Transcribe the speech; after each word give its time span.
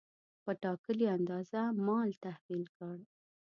په 0.43 0.51
ټاکلې 0.63 1.07
اندازه 1.17 1.61
مال 1.85 2.09
تحویل 2.25 2.65
کړ. 2.77 2.95